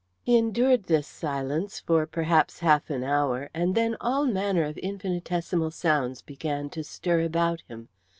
[0.23, 5.69] He endured this silence for perhaps half an hour, and then all manner of infinitesimal
[5.69, 7.87] sounds began to stir about him.